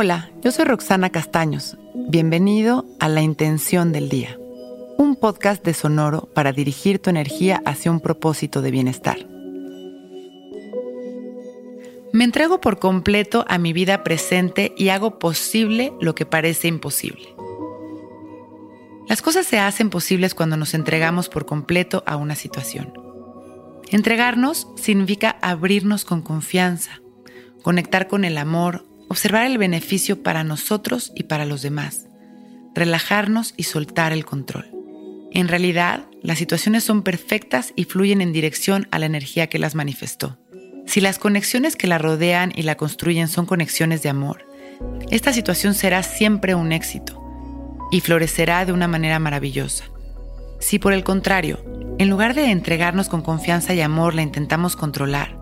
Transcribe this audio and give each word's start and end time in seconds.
Hola, 0.00 0.30
yo 0.44 0.52
soy 0.52 0.64
Roxana 0.64 1.10
Castaños. 1.10 1.76
Bienvenido 1.92 2.86
a 3.00 3.08
La 3.08 3.20
Intención 3.20 3.90
del 3.90 4.08
Día, 4.08 4.38
un 4.96 5.16
podcast 5.16 5.64
de 5.64 5.74
Sonoro 5.74 6.28
para 6.32 6.52
dirigir 6.52 7.00
tu 7.00 7.10
energía 7.10 7.60
hacia 7.66 7.90
un 7.90 7.98
propósito 7.98 8.62
de 8.62 8.70
bienestar. 8.70 9.18
Me 12.12 12.22
entrego 12.22 12.60
por 12.60 12.78
completo 12.78 13.44
a 13.48 13.58
mi 13.58 13.72
vida 13.72 14.04
presente 14.04 14.72
y 14.76 14.90
hago 14.90 15.18
posible 15.18 15.92
lo 16.00 16.14
que 16.14 16.26
parece 16.26 16.68
imposible. 16.68 17.34
Las 19.08 19.20
cosas 19.20 19.48
se 19.48 19.58
hacen 19.58 19.90
posibles 19.90 20.32
cuando 20.32 20.56
nos 20.56 20.74
entregamos 20.74 21.28
por 21.28 21.44
completo 21.44 22.04
a 22.06 22.14
una 22.14 22.36
situación. 22.36 22.92
Entregarnos 23.90 24.68
significa 24.76 25.36
abrirnos 25.42 26.04
con 26.04 26.22
confianza, 26.22 27.02
conectar 27.64 28.06
con 28.06 28.24
el 28.24 28.38
amor, 28.38 28.84
observar 29.08 29.46
el 29.46 29.58
beneficio 29.58 30.22
para 30.22 30.44
nosotros 30.44 31.12
y 31.14 31.24
para 31.24 31.46
los 31.46 31.62
demás, 31.62 32.06
relajarnos 32.74 33.54
y 33.56 33.64
soltar 33.64 34.12
el 34.12 34.24
control. 34.24 34.70
En 35.32 35.48
realidad, 35.48 36.04
las 36.22 36.38
situaciones 36.38 36.84
son 36.84 37.02
perfectas 37.02 37.72
y 37.76 37.84
fluyen 37.84 38.20
en 38.20 38.32
dirección 38.32 38.88
a 38.90 38.98
la 38.98 39.06
energía 39.06 39.48
que 39.48 39.58
las 39.58 39.74
manifestó. 39.74 40.38
Si 40.86 41.00
las 41.00 41.18
conexiones 41.18 41.76
que 41.76 41.86
la 41.86 41.98
rodean 41.98 42.52
y 42.54 42.62
la 42.62 42.76
construyen 42.76 43.28
son 43.28 43.44
conexiones 43.44 44.02
de 44.02 44.08
amor, 44.08 44.46
esta 45.10 45.32
situación 45.32 45.74
será 45.74 46.02
siempre 46.02 46.54
un 46.54 46.72
éxito 46.72 47.22
y 47.90 48.00
florecerá 48.00 48.64
de 48.64 48.72
una 48.72 48.88
manera 48.88 49.18
maravillosa. 49.18 49.84
Si 50.60 50.78
por 50.78 50.92
el 50.92 51.04
contrario, 51.04 51.62
en 51.98 52.08
lugar 52.08 52.34
de 52.34 52.50
entregarnos 52.50 53.08
con 53.08 53.22
confianza 53.22 53.74
y 53.74 53.80
amor 53.80 54.14
la 54.14 54.22
intentamos 54.22 54.76
controlar, 54.76 55.37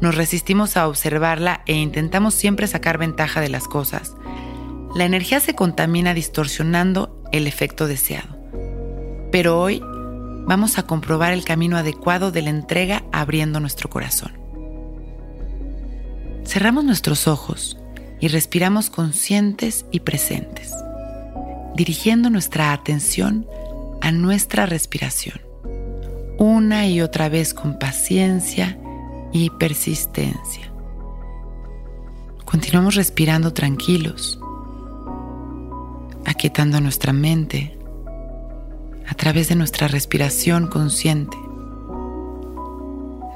nos 0.00 0.14
resistimos 0.14 0.76
a 0.76 0.88
observarla 0.88 1.62
e 1.66 1.74
intentamos 1.74 2.34
siempre 2.34 2.66
sacar 2.66 2.98
ventaja 2.98 3.40
de 3.40 3.48
las 3.48 3.68
cosas, 3.68 4.14
la 4.94 5.04
energía 5.04 5.40
se 5.40 5.54
contamina 5.54 6.14
distorsionando 6.14 7.22
el 7.32 7.46
efecto 7.46 7.86
deseado. 7.86 8.36
Pero 9.30 9.60
hoy 9.60 9.80
vamos 10.46 10.78
a 10.78 10.82
comprobar 10.84 11.32
el 11.32 11.44
camino 11.44 11.76
adecuado 11.76 12.32
de 12.32 12.42
la 12.42 12.50
entrega 12.50 13.04
abriendo 13.12 13.60
nuestro 13.60 13.88
corazón. 13.88 14.32
Cerramos 16.44 16.84
nuestros 16.84 17.28
ojos 17.28 17.78
y 18.18 18.28
respiramos 18.28 18.90
conscientes 18.90 19.86
y 19.92 20.00
presentes, 20.00 20.74
dirigiendo 21.76 22.30
nuestra 22.30 22.72
atención 22.72 23.46
a 24.00 24.10
nuestra 24.10 24.66
respiración, 24.66 25.40
una 26.38 26.88
y 26.88 27.00
otra 27.00 27.28
vez 27.28 27.54
con 27.54 27.78
paciencia 27.78 28.78
y 29.32 29.50
persistencia. 29.50 30.72
Continuamos 32.44 32.96
respirando 32.96 33.52
tranquilos, 33.52 34.40
aquietando 36.26 36.80
nuestra 36.80 37.12
mente 37.12 37.78
a 39.06 39.14
través 39.14 39.48
de 39.48 39.56
nuestra 39.56 39.88
respiración 39.88 40.66
consciente, 40.66 41.36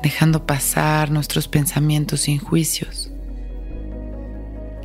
dejando 0.03 0.47
pasar 0.47 1.11
nuestros 1.11 1.49
pensamientos 1.49 2.23
sin 2.23 2.39
juicios 2.39 3.11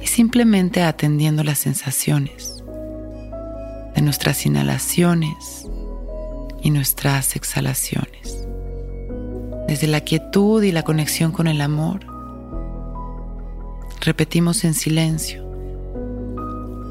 y 0.01 0.07
simplemente 0.07 0.83
atendiendo 0.83 1.43
las 1.43 1.59
sensaciones 1.59 2.63
de 3.95 4.01
nuestras 4.01 4.45
inhalaciones 4.45 5.67
y 6.61 6.69
nuestras 6.69 7.35
exhalaciones 7.35 8.38
desde 9.69 9.85
la 9.85 10.01
quietud 10.01 10.63
y 10.63 10.71
la 10.71 10.81
conexión 10.81 11.31
con 11.31 11.45
el 11.45 11.61
amor. 11.61 11.99
Repetimos 14.01 14.63
en 14.63 14.73
silencio. 14.73 15.45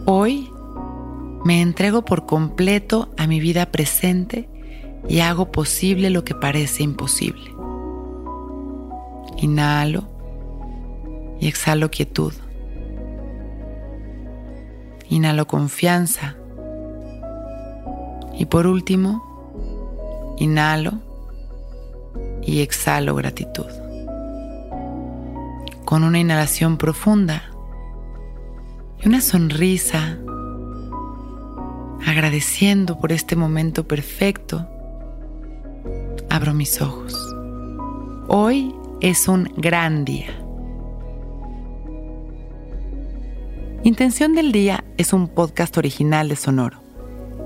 Hoy 0.07 0.48
me 1.45 1.61
entrego 1.61 2.05
por 2.05 2.25
completo 2.25 3.08
a 3.17 3.27
mi 3.27 3.41
vida 3.41 3.73
presente 3.73 4.48
y 5.08 5.19
hago 5.19 5.51
posible 5.51 6.08
lo 6.11 6.23
que 6.23 6.36
parece 6.36 6.85
imposible. 6.85 7.51
Inhalo 9.39 10.05
y 11.41 11.48
exhalo 11.48 11.91
quietud. 11.91 12.33
Inhalo 15.08 15.48
confianza. 15.48 16.36
Y 18.39 18.45
por 18.45 18.69
último, 18.69 20.36
inhalo 20.39 21.08
y 22.48 22.63
exhalo 22.63 23.14
gratitud. 23.14 23.67
Con 25.85 26.03
una 26.03 26.19
inhalación 26.19 26.79
profunda 26.79 27.42
y 29.03 29.09
una 29.09 29.20
sonrisa, 29.20 30.19
agradeciendo 32.07 32.98
por 32.98 33.13
este 33.13 33.37
momento 33.37 33.87
perfecto, 33.87 34.67
abro 36.31 36.55
mis 36.55 36.81
ojos. 36.81 37.14
Hoy 38.29 38.75
es 39.01 39.29
un 39.29 39.53
gran 39.57 40.07
día. 40.07 40.29
Intención 43.85 44.35
del 44.35 44.53
Día 44.53 44.85
es 44.97 45.13
un 45.13 45.29
podcast 45.29 45.77
original 45.77 46.29
de 46.31 46.37
Sonoro. 46.37 46.81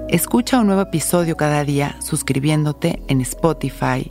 Escucha 0.09 0.61
un 0.61 0.67
nuevo 0.67 0.83
episodio 0.83 1.37
cada 1.37 1.65
día 1.65 1.97
suscribiéndote 2.01 3.03
en 3.09 3.21
Spotify, 3.21 4.11